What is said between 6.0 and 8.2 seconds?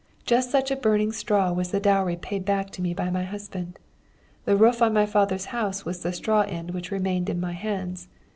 the straw end which remained in my hands.